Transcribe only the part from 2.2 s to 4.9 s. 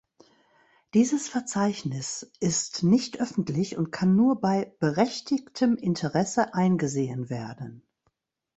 ist nicht öffentlich und kann nur bei